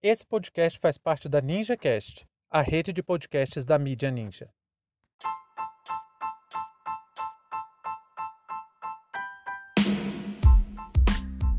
Esse 0.00 0.24
podcast 0.24 0.78
faz 0.78 0.96
parte 0.96 1.28
da 1.28 1.40
NinjaCast, 1.40 2.24
a 2.48 2.62
rede 2.62 2.92
de 2.92 3.02
podcasts 3.02 3.64
da 3.64 3.76
mídia 3.76 4.12
Ninja. 4.12 4.48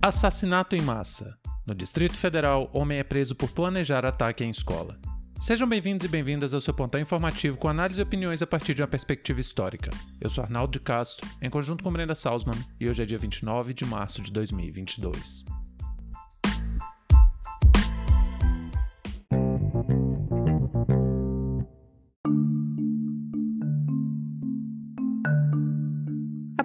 Assassinato 0.02 0.74
em 0.74 0.82
massa. 0.82 1.38
No 1.68 1.76
Distrito 1.76 2.16
Federal, 2.16 2.70
homem 2.74 3.00
é 3.00 3.04
preso 3.04 3.36
por 3.36 3.52
planejar 3.52 4.06
ataque 4.06 4.42
em 4.46 4.50
escola. 4.50 4.98
Sejam 5.42 5.68
bem-vindos 5.68 6.06
e 6.06 6.10
bem-vindas 6.10 6.54
ao 6.54 6.62
seu 6.62 6.74
pontão 6.74 7.02
informativo 7.02 7.58
com 7.58 7.68
análise 7.68 8.00
e 8.00 8.04
opiniões 8.04 8.42
a 8.42 8.48
partir 8.48 8.74
de 8.74 8.82
uma 8.82 8.88
perspectiva 8.88 9.42
histórica. 9.42 9.90
Eu 10.22 10.30
sou 10.30 10.46
Arnaldo 10.46 10.72
de 10.72 10.80
Castro, 10.80 11.28
em 11.42 11.50
conjunto 11.50 11.84
com 11.84 11.92
Brenda 11.92 12.16
Salzman, 12.16 12.56
e 12.80 12.88
hoje 12.88 13.04
é 13.04 13.06
dia 13.06 13.18
29 13.18 13.74
de 13.74 13.84
março 13.84 14.22
de 14.22 14.32
2022. 14.32 15.59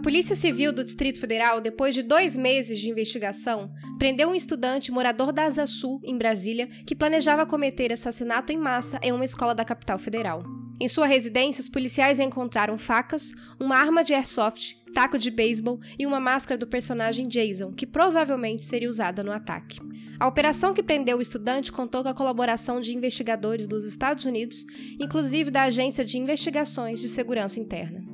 Polícia 0.05 0.35
Civil 0.35 0.71
do 0.71 0.85
Distrito 0.85 1.19
Federal, 1.19 1.63
depois 1.63 1.95
de 1.95 2.03
dois 2.03 2.37
meses 2.37 2.79
de 2.79 2.91
investigação, 2.91 3.73
prendeu 3.99 4.29
um 4.29 4.35
estudante 4.35 4.93
morador 4.93 5.33
da 5.33 5.45
Asa 5.47 5.67
Sul, 5.67 5.99
em 6.05 6.19
Brasília, 6.19 6.69
que 6.85 6.95
planejava 6.95 7.47
cometer 7.47 7.91
assassinato 7.91 8.53
em 8.53 8.59
massa 8.59 9.01
em 9.03 9.13
uma 9.13 9.25
escola 9.25 9.55
da 9.55 9.65
capital 9.65 9.99
federal. 9.99 10.45
Em 10.79 10.89
sua 10.89 11.07
residência, 11.07 11.63
os 11.63 11.71
policiais 11.71 12.21
encontraram 12.21 12.77
facas, 12.77 13.33
uma 13.59 13.79
arma 13.79 14.05
de 14.05 14.13
airsoft, 14.13 14.77
taco 14.93 15.17
de 15.17 15.31
beisebol 15.31 15.81
e 15.99 16.05
uma 16.05 16.21
máscara 16.21 16.59
do 16.59 16.67
personagem 16.67 17.27
Jason, 17.27 17.73
que 17.73 17.87
provavelmente 17.87 18.63
seria 18.63 18.91
usada 18.91 19.25
no 19.25 19.33
ataque. 19.33 19.81
A 20.21 20.29
operação 20.29 20.75
que 20.75 20.83
prendeu 20.83 21.17
o 21.17 21.23
estudante 21.23 21.73
contou 21.73 22.03
com 22.03 22.11
a 22.11 22.15
colaboração 22.15 22.79
de 22.79 22.95
investigadores 22.95 23.67
dos 23.67 23.87
Estados 23.87 24.27
Unidos, 24.27 24.67
inclusive 25.01 25.51
da 25.51 25.63
Agência 25.63 26.05
de 26.05 26.19
Investigações 26.19 27.01
de 27.01 27.09
Segurança 27.09 27.59
Interna. 27.59 28.14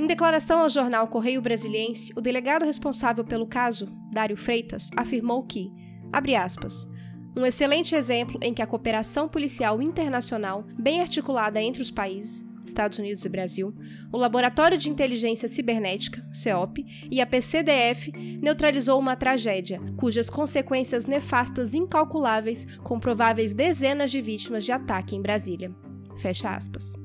Em 0.00 0.06
declaração 0.06 0.60
ao 0.60 0.68
jornal 0.70 1.06
Correio 1.08 1.42
Brasiliense, 1.42 2.10
o 2.16 2.22
delegado 2.22 2.64
responsável 2.64 3.22
pelo 3.22 3.46
caso, 3.46 3.86
Dário 4.10 4.34
Freitas, 4.34 4.88
afirmou 4.96 5.42
que, 5.42 5.70
abre 6.10 6.34
aspas, 6.34 6.90
um 7.36 7.44
excelente 7.44 7.94
exemplo 7.94 8.40
em 8.42 8.54
que 8.54 8.62
a 8.62 8.66
cooperação 8.66 9.28
policial 9.28 9.82
internacional, 9.82 10.64
bem 10.72 11.02
articulada 11.02 11.60
entre 11.60 11.82
os 11.82 11.90
países, 11.90 12.42
Estados 12.64 12.98
Unidos 12.98 13.26
e 13.26 13.28
Brasil, 13.28 13.74
o 14.10 14.16
Laboratório 14.16 14.78
de 14.78 14.88
Inteligência 14.88 15.48
Cibernética, 15.48 16.26
CEOP, 16.32 16.82
e 17.10 17.20
a 17.20 17.26
PCDF 17.26 18.10
neutralizou 18.40 18.98
uma 18.98 19.16
tragédia, 19.16 19.82
cujas 19.98 20.30
consequências 20.30 21.04
nefastas 21.04 21.74
incalculáveis 21.74 22.64
com 22.82 22.98
prováveis 22.98 23.52
dezenas 23.52 24.10
de 24.10 24.22
vítimas 24.22 24.64
de 24.64 24.72
ataque 24.72 25.14
em 25.14 25.20
Brasília. 25.20 25.70
Fecha 26.16 26.48
aspas. 26.56 26.99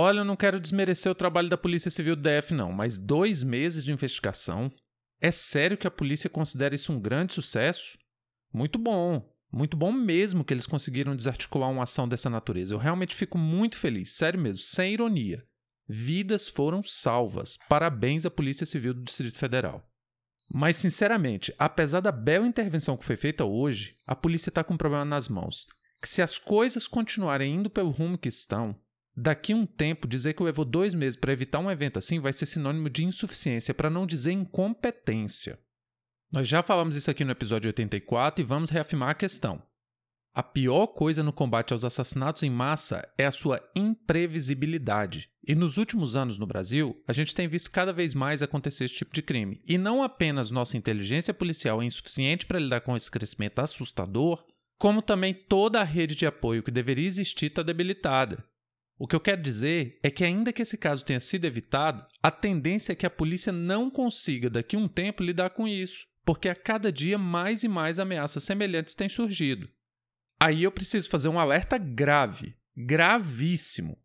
Olha, 0.00 0.20
eu 0.20 0.24
não 0.24 0.36
quero 0.36 0.60
desmerecer 0.60 1.10
o 1.10 1.14
trabalho 1.14 1.48
da 1.48 1.58
Polícia 1.58 1.90
Civil 1.90 2.14
do 2.14 2.22
DF, 2.22 2.54
não, 2.54 2.70
mas 2.70 2.96
dois 2.96 3.42
meses 3.42 3.82
de 3.82 3.90
investigação? 3.90 4.70
É 5.20 5.28
sério 5.32 5.76
que 5.76 5.88
a 5.88 5.90
polícia 5.90 6.30
considera 6.30 6.72
isso 6.72 6.92
um 6.92 7.00
grande 7.00 7.34
sucesso? 7.34 7.98
Muito 8.54 8.78
bom, 8.78 9.28
muito 9.50 9.76
bom 9.76 9.90
mesmo 9.90 10.44
que 10.44 10.54
eles 10.54 10.66
conseguiram 10.66 11.16
desarticular 11.16 11.68
uma 11.68 11.82
ação 11.82 12.08
dessa 12.08 12.30
natureza. 12.30 12.72
Eu 12.72 12.78
realmente 12.78 13.12
fico 13.12 13.36
muito 13.36 13.76
feliz, 13.76 14.14
sério 14.14 14.38
mesmo, 14.38 14.62
sem 14.62 14.92
ironia. 14.92 15.44
Vidas 15.88 16.48
foram 16.48 16.80
salvas. 16.80 17.58
Parabéns 17.68 18.24
à 18.24 18.30
Polícia 18.30 18.64
Civil 18.64 18.94
do 18.94 19.02
Distrito 19.02 19.36
Federal. 19.36 19.84
Mas, 20.48 20.76
sinceramente, 20.76 21.52
apesar 21.58 21.98
da 21.98 22.12
bela 22.12 22.46
intervenção 22.46 22.96
que 22.96 23.04
foi 23.04 23.16
feita 23.16 23.44
hoje, 23.44 23.96
a 24.06 24.14
polícia 24.14 24.48
está 24.48 24.62
com 24.62 24.74
um 24.74 24.78
problema 24.78 25.04
nas 25.04 25.28
mãos. 25.28 25.66
Que 26.00 26.08
se 26.08 26.22
as 26.22 26.38
coisas 26.38 26.86
continuarem 26.86 27.52
indo 27.52 27.68
pelo 27.68 27.90
rumo 27.90 28.16
que 28.16 28.28
estão, 28.28 28.78
Daqui 29.20 29.52
um 29.52 29.66
tempo, 29.66 30.06
dizer 30.06 30.34
que 30.34 30.44
levou 30.44 30.64
dois 30.64 30.94
meses 30.94 31.16
para 31.16 31.32
evitar 31.32 31.58
um 31.58 31.68
evento 31.68 31.98
assim 31.98 32.20
vai 32.20 32.32
ser 32.32 32.46
sinônimo 32.46 32.88
de 32.88 33.04
insuficiência, 33.04 33.74
para 33.74 33.90
não 33.90 34.06
dizer 34.06 34.30
incompetência. 34.30 35.58
Nós 36.30 36.46
já 36.46 36.62
falamos 36.62 36.94
isso 36.94 37.10
aqui 37.10 37.24
no 37.24 37.32
episódio 37.32 37.68
84 37.68 38.40
e 38.40 38.46
vamos 38.46 38.70
reafirmar 38.70 39.10
a 39.10 39.14
questão. 39.14 39.60
A 40.32 40.40
pior 40.40 40.86
coisa 40.86 41.20
no 41.20 41.32
combate 41.32 41.72
aos 41.72 41.84
assassinatos 41.84 42.44
em 42.44 42.50
massa 42.50 43.12
é 43.18 43.26
a 43.26 43.32
sua 43.32 43.60
imprevisibilidade. 43.74 45.28
E 45.44 45.52
nos 45.52 45.78
últimos 45.78 46.14
anos 46.14 46.38
no 46.38 46.46
Brasil, 46.46 47.02
a 47.04 47.12
gente 47.12 47.34
tem 47.34 47.48
visto 47.48 47.72
cada 47.72 47.92
vez 47.92 48.14
mais 48.14 48.40
acontecer 48.40 48.84
esse 48.84 48.94
tipo 48.94 49.12
de 49.12 49.20
crime. 49.20 49.60
E 49.66 49.76
não 49.76 50.00
apenas 50.00 50.52
nossa 50.52 50.76
inteligência 50.76 51.34
policial 51.34 51.82
é 51.82 51.84
insuficiente 51.84 52.46
para 52.46 52.60
lidar 52.60 52.82
com 52.82 52.94
esse 52.94 53.10
crescimento 53.10 53.58
assustador, 53.58 54.46
como 54.78 55.02
também 55.02 55.34
toda 55.34 55.80
a 55.80 55.84
rede 55.84 56.14
de 56.14 56.24
apoio 56.24 56.62
que 56.62 56.70
deveria 56.70 57.08
existir 57.08 57.46
está 57.46 57.64
debilitada. 57.64 58.46
O 58.98 59.06
que 59.06 59.14
eu 59.14 59.20
quero 59.20 59.40
dizer 59.40 60.00
é 60.02 60.10
que, 60.10 60.24
ainda 60.24 60.52
que 60.52 60.60
esse 60.60 60.76
caso 60.76 61.04
tenha 61.04 61.20
sido 61.20 61.44
evitado, 61.44 62.04
a 62.20 62.32
tendência 62.32 62.92
é 62.92 62.96
que 62.96 63.06
a 63.06 63.10
polícia 63.10 63.52
não 63.52 63.88
consiga, 63.88 64.50
daqui 64.50 64.74
a 64.74 64.78
um 64.78 64.88
tempo, 64.88 65.22
lidar 65.22 65.50
com 65.50 65.68
isso, 65.68 66.04
porque 66.24 66.48
a 66.48 66.54
cada 66.54 66.90
dia 66.90 67.16
mais 67.16 67.62
e 67.62 67.68
mais 67.68 68.00
ameaças 68.00 68.42
semelhantes 68.42 68.96
têm 68.96 69.08
surgido. 69.08 69.68
Aí 70.40 70.64
eu 70.64 70.72
preciso 70.72 71.08
fazer 71.08 71.28
um 71.28 71.38
alerta 71.38 71.78
grave, 71.78 72.56
gravíssimo. 72.76 73.96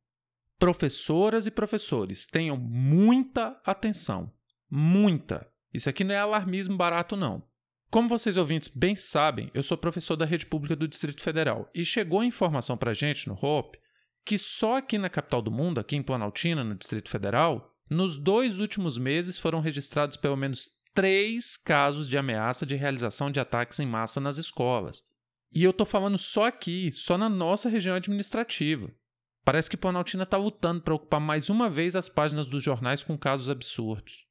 Professoras 0.59 1.47
e 1.47 1.51
professores, 1.51 2.27
tenham 2.27 2.55
muita 2.55 3.59
atenção. 3.65 4.31
Muita. 4.69 5.47
Isso 5.73 5.89
aqui 5.89 6.03
não 6.03 6.13
é 6.13 6.19
alarmismo 6.19 6.77
barato, 6.77 7.15
não. 7.15 7.43
Como 7.89 8.07
vocês 8.07 8.37
ouvintes 8.37 8.69
bem 8.69 8.95
sabem, 8.95 9.49
eu 9.53 9.63
sou 9.63 9.77
professor 9.77 10.15
da 10.15 10.25
rede 10.25 10.45
pública 10.45 10.75
do 10.75 10.87
Distrito 10.87 11.21
Federal 11.21 11.69
e 11.73 11.83
chegou 11.83 12.19
a 12.19 12.25
informação 12.25 12.77
para 12.77 12.93
gente 12.93 13.27
no 13.27 13.33
HOPE 13.33 13.82
que 14.25 14.37
só 14.37 14.77
aqui 14.77 14.97
na 14.97 15.09
capital 15.09 15.41
do 15.41 15.51
mundo, 15.51 15.79
aqui 15.79 15.95
em 15.95 16.03
Planaltina, 16.03 16.63
no 16.63 16.75
Distrito 16.75 17.09
Federal, 17.09 17.73
nos 17.89 18.17
dois 18.17 18.59
últimos 18.59 18.97
meses 18.97 19.37
foram 19.37 19.59
registrados 19.59 20.17
pelo 20.17 20.37
menos 20.37 20.69
três 20.93 21.57
casos 21.57 22.07
de 22.07 22.17
ameaça 22.17 22.65
de 22.65 22.75
realização 22.75 23.31
de 23.31 23.39
ataques 23.39 23.79
em 23.79 23.85
massa 23.85 24.19
nas 24.19 24.37
escolas. 24.37 25.03
E 25.53 25.63
eu 25.63 25.71
estou 25.71 25.85
falando 25.85 26.17
só 26.17 26.45
aqui, 26.45 26.91
só 26.93 27.17
na 27.17 27.29
nossa 27.29 27.69
região 27.69 27.95
administrativa. 27.95 28.91
Parece 29.43 29.69
que 29.69 29.77
Planaltina 29.77 30.23
está 30.23 30.37
lutando 30.37 30.81
para 30.81 30.95
ocupar 30.95 31.19
mais 31.19 31.49
uma 31.49 31.69
vez 31.69 31.95
as 31.95 32.07
páginas 32.07 32.47
dos 32.47 32.63
jornais 32.63 33.03
com 33.03 33.17
casos 33.17 33.49
absurdos. 33.49 34.25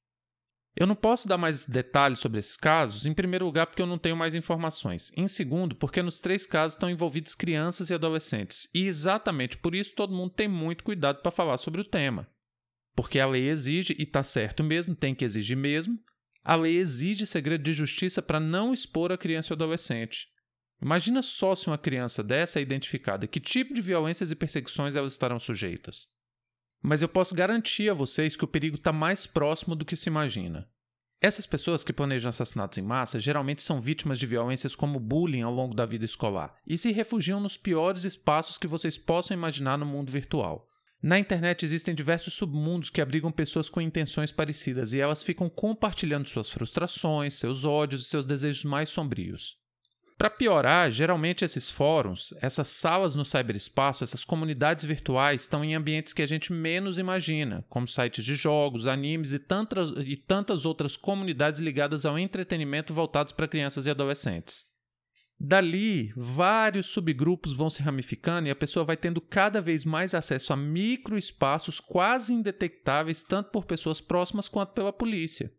Eu 0.75 0.87
não 0.87 0.94
posso 0.94 1.28
dar 1.28 1.37
mais 1.37 1.66
detalhes 1.66 2.19
sobre 2.19 2.38
esses 2.38 2.56
casos, 2.56 3.05
em 3.05 3.12
primeiro 3.12 3.44
lugar, 3.44 3.66
porque 3.66 3.83
eu 3.83 3.87
não 3.87 3.99
tenho 3.99 4.16
mais 4.16 4.34
informações. 4.34 5.12
Em 5.15 5.28
segundo, 5.28 5.77
porque 5.77 6.03
nos 6.03 6.19
três 6.19 6.47
casos 6.47 6.75
estão 6.75 6.88
envolvidos 6.88 7.34
crianças 7.34 7.91
e 7.91 7.94
adolescentes. 7.94 8.69
E 8.75 8.87
exatamente 8.87 9.59
por 9.59 9.75
isso 9.75 9.94
todo 9.94 10.15
mundo 10.15 10.33
tem 10.33 10.49
muito 10.49 10.83
cuidado 10.83 11.21
para 11.21 11.31
falar 11.31 11.59
sobre 11.59 11.83
o 11.83 11.84
tema. 11.84 12.27
Porque 12.94 13.21
a 13.21 13.27
lei 13.27 13.49
exige, 13.49 13.94
e 13.99 14.03
está 14.03 14.22
certo 14.22 14.65
mesmo, 14.65 14.94
tem 14.94 15.15
que 15.15 15.25
exigir 15.25 15.56
mesmo, 15.56 15.99
a 16.43 16.56
lei 16.56 16.77
exige 16.77 17.27
segredo 17.27 17.62
de 17.62 17.72
justiça 17.72 18.21
para 18.22 18.41
não 18.41 18.72
expor 18.72 19.12
a 19.12 19.19
criança 19.19 19.53
e 19.53 19.54
adolescente. 19.54 20.27
Imagina 20.81 21.22
só 21.22 21.54
se 21.54 21.69
uma 21.69 21.78
criança 21.78 22.25
dessa 22.25 22.59
é 22.59 22.62
identificada, 22.62 23.27
que 23.27 23.39
tipo 23.39 23.72
de 23.72 23.81
violências 23.81 24.31
e 24.31 24.34
perseguições 24.34 24.97
elas 24.97 25.12
estarão 25.12 25.39
sujeitas. 25.39 26.09
Mas 26.82 27.00
eu 27.00 27.09
posso 27.09 27.34
garantir 27.34 27.88
a 27.88 27.94
vocês 27.94 28.34
que 28.34 28.44
o 28.44 28.48
perigo 28.48 28.76
está 28.76 28.93
mais 28.93 29.26
próximo 29.26 29.76
do 29.76 29.84
que 29.84 29.94
se 29.94 30.09
imagina. 30.09 30.69
Essas 31.20 31.47
pessoas 31.47 31.84
que 31.84 31.93
planejam 31.93 32.28
assassinatos 32.28 32.78
em 32.78 32.82
massa 32.82 33.20
geralmente 33.20 33.62
são 33.62 33.81
vítimas 33.81 34.19
de 34.19 34.26
violências 34.26 34.75
como 34.75 34.98
bullying 34.98 35.42
ao 35.42 35.54
longo 35.54 35.72
da 35.72 35.87
vida 35.87 36.04
escolar 36.04 36.56
e 36.66 36.76
se 36.76 36.91
refugiam 36.91 37.38
nos 37.38 37.56
piores 37.56 38.03
espaços 38.03 38.59
que 38.59 38.66
vocês 38.66 38.98
possam 38.98 39.37
imaginar 39.37 39.78
no 39.78 39.87
mundo 39.87 40.10
virtual. 40.10 40.69
Na 41.00 41.21
internet 41.21 41.65
existem 41.65 41.94
diversos 41.94 42.34
submundos 42.34 42.91
que 42.91 43.00
abrigam 43.00 43.31
pessoas 43.31 43.71
com 43.71 43.81
intenções 43.81 44.32
parecidas 44.32 44.92
e 44.92 44.98
elas 44.98 45.22
ficam 45.22 45.48
compartilhando 45.48 46.28
suas 46.28 46.51
frustrações, 46.51 47.34
seus 47.34 47.65
ódios 47.65 48.03
e 48.03 48.09
seus 48.09 48.24
desejos 48.24 48.65
mais 48.65 48.89
sombrios. 48.89 49.61
Para 50.22 50.30
piorar, 50.30 50.89
geralmente 50.89 51.45
esses 51.45 51.69
fóruns, 51.69 52.33
essas 52.41 52.69
salas 52.69 53.16
no 53.16 53.24
cyberespaço, 53.24 54.04
essas 54.04 54.24
comunidades 54.24 54.84
virtuais 54.84 55.41
estão 55.41 55.65
em 55.65 55.74
ambientes 55.74 56.13
que 56.13 56.22
a 56.22 56.27
gente 56.27 56.53
menos 56.53 56.97
imagina, 56.97 57.66
como 57.69 57.89
sites 57.89 58.24
de 58.24 58.36
jogos, 58.36 58.86
animes 58.86 59.33
e 59.33 59.41
tantas, 59.41 59.89
e 60.07 60.16
tantas 60.16 60.65
outras 60.65 60.97
comunidades 60.97 61.59
ligadas 61.59 62.07
ao 62.07 62.16
entretenimento 62.16 62.95
voltados 62.95 63.33
para 63.33 63.48
crianças 63.48 63.84
e 63.84 63.91
adolescentes. 63.91 64.65
Dali, 65.41 66.13
vários 66.16 66.86
subgrupos 66.86 67.53
vão 67.53 67.69
se 67.69 67.83
ramificando 67.83 68.47
e 68.47 68.53
a 68.53 68.54
pessoa 68.54 68.84
vai 68.84 68.97
tendo 68.97 69.21
cada 69.21 69.60
vez 69.60 69.84
mais 69.84 70.15
acesso 70.15 70.53
a 70.53 70.57
microespaços 70.57 71.80
quase 71.80 72.33
indetectáveis 72.33 73.24
tanto 73.24 73.51
por 73.51 73.65
pessoas 73.65 74.01
próximas 74.01 74.48
quanto 74.48 74.72
pela 74.72 74.92
polícia. 74.92 75.53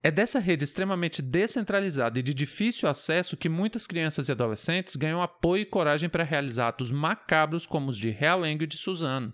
É 0.00 0.10
dessa 0.12 0.38
rede 0.38 0.64
extremamente 0.64 1.20
descentralizada 1.20 2.18
e 2.18 2.22
de 2.22 2.32
difícil 2.32 2.88
acesso 2.88 3.36
que 3.36 3.48
muitas 3.48 3.86
crianças 3.86 4.28
e 4.28 4.32
adolescentes 4.32 4.94
ganham 4.94 5.20
apoio 5.20 5.62
e 5.62 5.66
coragem 5.66 6.08
para 6.08 6.22
realizar 6.22 6.68
atos 6.68 6.92
macabros 6.92 7.66
como 7.66 7.88
os 7.88 7.96
de 7.96 8.10
Realengo 8.10 8.62
e 8.62 8.66
de 8.66 8.76
Suzano. 8.76 9.32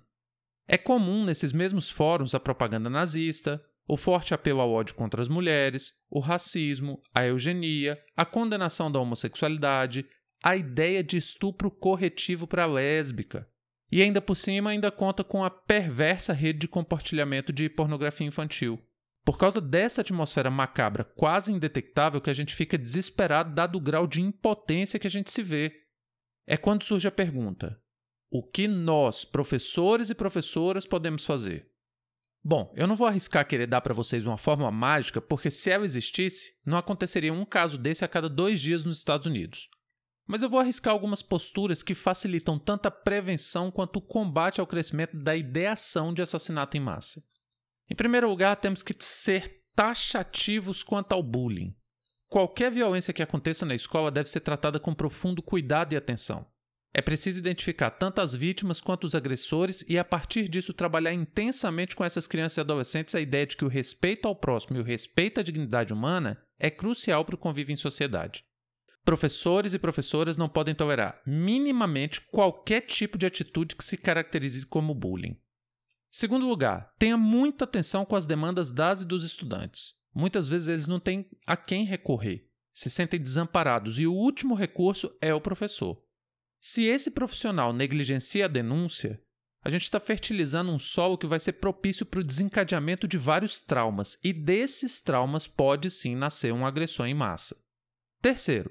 É 0.66 0.78
comum 0.78 1.24
nesses 1.24 1.52
mesmos 1.52 1.90
fóruns 1.90 2.34
a 2.34 2.40
propaganda 2.40 2.88
nazista, 2.88 3.62
o 3.86 3.98
forte 3.98 4.32
apelo 4.32 4.60
ao 4.60 4.72
ódio 4.72 4.94
contra 4.94 5.20
as 5.20 5.28
mulheres, 5.28 5.92
o 6.08 6.18
racismo, 6.18 7.02
a 7.14 7.26
eugenia, 7.26 8.02
a 8.16 8.24
condenação 8.24 8.90
da 8.90 8.98
homossexualidade, 8.98 10.06
a 10.42 10.56
ideia 10.56 11.04
de 11.04 11.18
estupro 11.18 11.70
corretivo 11.70 12.46
para 12.46 12.64
lésbica. 12.64 13.46
E 13.92 14.00
ainda 14.00 14.22
por 14.22 14.36
cima 14.36 14.70
ainda 14.70 14.90
conta 14.90 15.22
com 15.22 15.44
a 15.44 15.50
perversa 15.50 16.32
rede 16.32 16.60
de 16.60 16.68
compartilhamento 16.68 17.52
de 17.52 17.68
pornografia 17.68 18.26
infantil. 18.26 18.82
Por 19.24 19.38
causa 19.38 19.60
dessa 19.60 20.02
atmosfera 20.02 20.50
macabra 20.50 21.02
quase 21.02 21.50
indetectável 21.50 22.20
que 22.20 22.28
a 22.28 22.34
gente 22.34 22.54
fica 22.54 22.76
desesperado 22.76 23.54
dado 23.54 23.76
o 23.76 23.80
grau 23.80 24.06
de 24.06 24.20
impotência 24.20 24.98
que 24.98 25.06
a 25.06 25.10
gente 25.10 25.30
se 25.30 25.42
vê. 25.42 25.72
É 26.46 26.58
quando 26.58 26.84
surge 26.84 27.08
a 27.08 27.12
pergunta: 27.12 27.80
o 28.30 28.42
que 28.42 28.68
nós, 28.68 29.24
professores 29.24 30.10
e 30.10 30.14
professoras, 30.14 30.86
podemos 30.86 31.24
fazer? 31.24 31.70
Bom, 32.46 32.70
eu 32.76 32.86
não 32.86 32.94
vou 32.94 33.06
arriscar 33.06 33.48
querer 33.48 33.66
dar 33.66 33.80
para 33.80 33.94
vocês 33.94 34.26
uma 34.26 34.36
fórmula 34.36 34.70
mágica, 34.70 35.18
porque 35.22 35.50
se 35.50 35.70
ela 35.70 35.86
existisse, 35.86 36.54
não 36.66 36.76
aconteceria 36.76 37.32
um 37.32 37.46
caso 37.46 37.78
desse 37.78 38.04
a 38.04 38.08
cada 38.08 38.28
dois 38.28 38.60
dias 38.60 38.84
nos 38.84 38.98
Estados 38.98 39.26
Unidos. 39.26 39.70
Mas 40.26 40.42
eu 40.42 40.50
vou 40.50 40.60
arriscar 40.60 40.92
algumas 40.92 41.22
posturas 41.22 41.82
que 41.82 41.94
facilitam 41.94 42.58
tanto 42.58 42.84
a 42.84 42.90
prevenção 42.90 43.70
quanto 43.70 43.96
o 43.96 44.02
combate 44.02 44.60
ao 44.60 44.66
crescimento 44.66 45.16
da 45.16 45.34
ideação 45.34 46.12
de 46.12 46.20
assassinato 46.20 46.76
em 46.76 46.80
massa. 46.80 47.22
Em 47.90 47.94
primeiro 47.94 48.28
lugar, 48.28 48.56
temos 48.56 48.82
que 48.82 48.94
ser 48.98 49.62
taxativos 49.74 50.82
quanto 50.82 51.12
ao 51.12 51.22
bullying. 51.22 51.74
Qualquer 52.28 52.70
violência 52.70 53.12
que 53.12 53.22
aconteça 53.22 53.66
na 53.66 53.74
escola 53.74 54.10
deve 54.10 54.28
ser 54.28 54.40
tratada 54.40 54.80
com 54.80 54.94
profundo 54.94 55.42
cuidado 55.42 55.92
e 55.92 55.96
atenção. 55.96 56.46
É 56.96 57.02
preciso 57.02 57.40
identificar 57.40 57.90
tanto 57.90 58.20
as 58.20 58.34
vítimas 58.34 58.80
quanto 58.80 59.04
os 59.04 59.16
agressores 59.16 59.84
e, 59.88 59.98
a 59.98 60.04
partir 60.04 60.48
disso, 60.48 60.72
trabalhar 60.72 61.12
intensamente 61.12 61.96
com 61.96 62.04
essas 62.04 62.28
crianças 62.28 62.58
e 62.58 62.60
adolescentes 62.60 63.16
a 63.16 63.20
ideia 63.20 63.46
de 63.46 63.56
que 63.56 63.64
o 63.64 63.68
respeito 63.68 64.28
ao 64.28 64.36
próximo 64.36 64.76
e 64.76 64.80
o 64.80 64.84
respeito 64.84 65.40
à 65.40 65.42
dignidade 65.42 65.92
humana 65.92 66.40
é 66.56 66.70
crucial 66.70 67.24
para 67.24 67.34
o 67.34 67.38
convívio 67.38 67.72
em 67.72 67.76
sociedade. 67.76 68.44
Professores 69.04 69.74
e 69.74 69.78
professoras 69.78 70.36
não 70.36 70.48
podem 70.48 70.74
tolerar 70.74 71.20
minimamente 71.26 72.20
qualquer 72.20 72.82
tipo 72.82 73.18
de 73.18 73.26
atitude 73.26 73.74
que 73.74 73.84
se 73.84 73.96
caracterize 73.96 74.64
como 74.64 74.94
bullying. 74.94 75.36
Segundo 76.16 76.46
lugar, 76.46 76.94
tenha 76.96 77.16
muita 77.16 77.64
atenção 77.64 78.04
com 78.04 78.14
as 78.14 78.24
demandas 78.24 78.70
das 78.70 79.00
e 79.00 79.04
dos 79.04 79.24
estudantes. 79.24 79.94
Muitas 80.14 80.46
vezes 80.46 80.68
eles 80.68 80.86
não 80.86 81.00
têm 81.00 81.28
a 81.44 81.56
quem 81.56 81.84
recorrer, 81.84 82.48
se 82.72 82.88
sentem 82.88 83.18
desamparados 83.18 83.98
e 83.98 84.06
o 84.06 84.14
último 84.14 84.54
recurso 84.54 85.12
é 85.20 85.34
o 85.34 85.40
professor. 85.40 86.00
Se 86.60 86.84
esse 86.84 87.10
profissional 87.10 87.72
negligencia 87.72 88.44
a 88.44 88.48
denúncia, 88.48 89.20
a 89.60 89.68
gente 89.68 89.82
está 89.82 89.98
fertilizando 89.98 90.70
um 90.70 90.78
solo 90.78 91.18
que 91.18 91.26
vai 91.26 91.40
ser 91.40 91.54
propício 91.54 92.06
para 92.06 92.20
o 92.20 92.24
desencadeamento 92.24 93.08
de 93.08 93.18
vários 93.18 93.60
traumas, 93.60 94.16
e 94.22 94.32
desses 94.32 95.00
traumas 95.00 95.48
pode 95.48 95.90
sim 95.90 96.14
nascer 96.14 96.54
uma 96.54 96.68
agressão 96.68 97.04
em 97.04 97.12
massa. 97.12 97.56
Terceiro, 98.22 98.70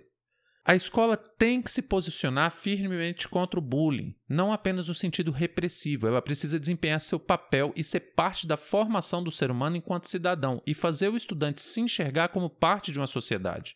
a 0.65 0.75
escola 0.75 1.18
tem 1.18 1.62
que 1.62 1.69
se 1.69 1.81
posicionar 1.81 2.50
firmemente 2.50 3.27
contra 3.27 3.60
o 3.60 3.63
bullying, 3.63 4.15
não 4.30 4.54
apenas 4.54 4.88
no 4.88 4.94
sentido 4.94 5.30
repressivo, 5.30 6.07
ela 6.07 6.21
precisa 6.21 6.57
desempenhar 6.57 7.01
seu 7.01 7.19
papel 7.19 7.74
e 7.75 7.83
ser 7.83 8.00
parte 8.15 8.48
da 8.48 8.56
formação 8.56 9.21
do 9.21 9.30
ser 9.30 9.51
humano 9.51 9.75
enquanto 9.75 10.07
cidadão 10.07 10.62
e 10.65 10.74
fazer 10.74 11.10
o 11.10 11.18
estudante 11.18 11.60
se 11.60 11.81
enxergar 11.81 12.30
como 12.30 12.50
parte 12.50 12.94
de 12.94 13.00
uma 13.00 13.07
sociedade. 13.07 13.75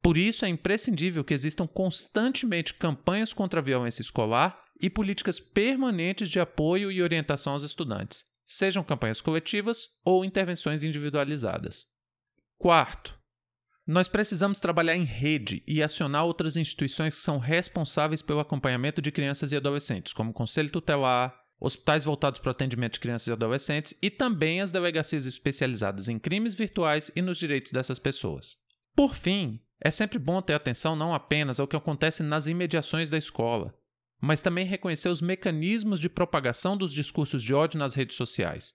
Por 0.00 0.16
isso, 0.16 0.44
é 0.44 0.48
imprescindível 0.48 1.24
que 1.24 1.34
existam 1.34 1.66
constantemente 1.66 2.72
campanhas 2.72 3.32
contra 3.32 3.58
a 3.58 3.62
violência 3.62 4.00
escolar 4.00 4.62
e 4.80 4.88
políticas 4.88 5.40
permanentes 5.40 6.30
de 6.30 6.38
apoio 6.38 6.92
e 6.92 7.02
orientação 7.02 7.54
aos 7.54 7.64
estudantes, 7.64 8.24
sejam 8.46 8.84
campanhas 8.84 9.20
coletivas 9.20 9.88
ou 10.04 10.24
intervenções 10.24 10.84
individualizadas. 10.84 11.86
Quarto, 12.56 13.17
nós 13.88 14.06
precisamos 14.06 14.60
trabalhar 14.60 14.94
em 14.94 15.04
rede 15.04 15.62
e 15.66 15.82
acionar 15.82 16.26
outras 16.26 16.58
instituições 16.58 17.14
que 17.14 17.22
são 17.22 17.38
responsáveis 17.38 18.20
pelo 18.20 18.38
acompanhamento 18.38 19.00
de 19.00 19.10
crianças 19.10 19.50
e 19.50 19.56
adolescentes, 19.56 20.12
como 20.12 20.30
o 20.30 20.34
Conselho 20.34 20.68
Tutelar, 20.68 21.34
hospitais 21.58 22.04
voltados 22.04 22.38
para 22.38 22.50
o 22.50 22.52
atendimento 22.52 22.92
de 22.92 23.00
crianças 23.00 23.28
e 23.28 23.32
adolescentes 23.32 23.96
e 24.02 24.10
também 24.10 24.60
as 24.60 24.70
delegacias 24.70 25.24
especializadas 25.24 26.06
em 26.10 26.18
crimes 26.18 26.52
virtuais 26.52 27.10
e 27.16 27.22
nos 27.22 27.38
direitos 27.38 27.72
dessas 27.72 27.98
pessoas. 27.98 28.58
Por 28.94 29.14
fim, 29.14 29.58
é 29.80 29.90
sempre 29.90 30.18
bom 30.18 30.42
ter 30.42 30.52
atenção 30.52 30.94
não 30.94 31.14
apenas 31.14 31.58
ao 31.58 31.66
que 31.66 31.74
acontece 31.76 32.22
nas 32.22 32.46
imediações 32.46 33.08
da 33.08 33.16
escola, 33.16 33.74
mas 34.20 34.42
também 34.42 34.66
reconhecer 34.66 35.08
os 35.08 35.22
mecanismos 35.22 35.98
de 35.98 36.10
propagação 36.10 36.76
dos 36.76 36.92
discursos 36.92 37.42
de 37.42 37.54
ódio 37.54 37.78
nas 37.78 37.94
redes 37.94 38.18
sociais. 38.18 38.74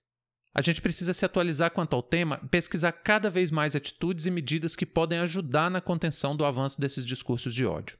A 0.54 0.62
gente 0.62 0.82
precisa 0.82 1.14
se 1.14 1.26
atualizar 1.26 1.72
quanto 1.72 1.96
ao 1.96 2.04
tema 2.04 2.40
e 2.44 2.48
pesquisar 2.48 2.92
cada 2.92 3.30
vez 3.30 3.50
mais 3.50 3.76
atitudes 3.76 4.26
e 4.26 4.32
medidas 4.32 4.76
que 4.76 4.86
podem 4.86 5.20
ajudar 5.20 5.72
na 5.72 5.82
contenção 5.82 6.36
do 6.36 6.46
avanço 6.46 6.80
desses 6.80 7.06
discursos 7.06 7.54
de 7.54 7.66
ódio. 7.66 7.98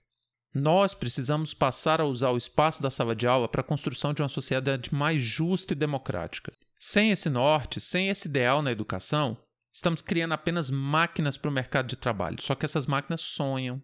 Nós 0.54 0.94
precisamos 0.94 1.54
passar 1.54 2.00
a 2.00 2.06
usar 2.06 2.30
o 2.30 2.38
espaço 2.38 2.82
da 2.82 2.92
sala 2.92 3.16
de 3.16 3.26
aula 3.26 3.48
para 3.48 3.62
a 3.62 3.66
construção 3.66 4.14
de 4.14 4.22
uma 4.22 4.30
sociedade 4.30 4.94
mais 4.94 5.22
justa 5.22 5.74
e 5.74 5.76
democrática. 5.76 6.54
Sem 6.78 7.10
esse 7.10 7.30
norte, 7.30 7.80
sem 7.80 8.10
esse 8.10 8.28
ideal 8.28 8.62
na 8.62 8.72
educação, 8.72 9.38
Estamos 9.74 10.04
criando 10.04 10.34
apenas 10.34 10.70
máquinas 10.70 11.36
para 11.36 11.50
o 11.50 11.54
mercado 11.54 11.88
de 11.88 11.96
trabalho. 11.96 12.40
Só 12.40 12.54
que 12.54 12.64
essas 12.64 12.86
máquinas 12.86 13.22
sonham, 13.22 13.82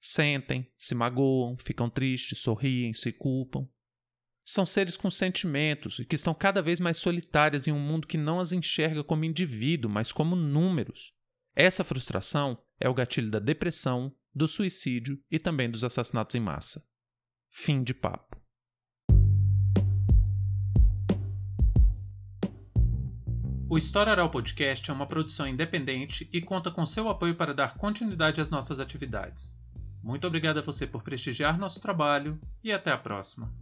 sentem, 0.00 0.70
se 0.78 0.94
magoam, 0.94 1.56
ficam 1.58 1.90
tristes, 1.90 2.38
sorriem, 2.38 2.94
se 2.94 3.10
culpam. 3.10 3.66
São 4.44 4.66
seres 4.66 4.96
com 4.96 5.08
sentimentos 5.08 6.00
e 6.00 6.04
que 6.04 6.16
estão 6.16 6.34
cada 6.34 6.60
vez 6.60 6.80
mais 6.80 6.96
solitárias 6.96 7.68
em 7.68 7.72
um 7.72 7.78
mundo 7.78 8.08
que 8.08 8.18
não 8.18 8.40
as 8.40 8.52
enxerga 8.52 9.04
como 9.04 9.24
indivíduo, 9.24 9.90
mas 9.90 10.10
como 10.10 10.34
números. 10.34 11.12
Essa 11.54 11.84
frustração 11.84 12.58
é 12.80 12.88
o 12.88 12.94
gatilho 12.94 13.30
da 13.30 13.38
depressão, 13.38 14.12
do 14.34 14.48
suicídio 14.48 15.22
e 15.30 15.38
também 15.38 15.70
dos 15.70 15.84
assassinatos 15.84 16.34
em 16.34 16.40
massa. 16.40 16.84
Fim 17.50 17.84
de 17.84 17.94
papo. 17.94 18.40
O 23.68 23.78
História 23.78 24.12
Oral 24.12 24.30
Podcast 24.30 24.90
é 24.90 24.92
uma 24.92 25.06
produção 25.06 25.46
independente 25.46 26.28
e 26.32 26.42
conta 26.42 26.70
com 26.70 26.84
seu 26.84 27.08
apoio 27.08 27.36
para 27.36 27.54
dar 27.54 27.76
continuidade 27.76 28.40
às 28.40 28.50
nossas 28.50 28.80
atividades. 28.80 29.58
Muito 30.02 30.26
obrigado 30.26 30.58
a 30.58 30.62
você 30.62 30.86
por 30.86 31.02
prestigiar 31.02 31.56
nosso 31.56 31.80
trabalho 31.80 32.40
e 32.62 32.72
até 32.72 32.90
a 32.90 32.98
próxima. 32.98 33.61